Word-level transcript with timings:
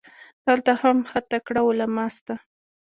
دلته 0.45 0.71
هم 0.81 0.97
ښه 1.09 1.19
تکړه 1.31 1.61
علما 1.69 2.05
سته. 2.15 2.35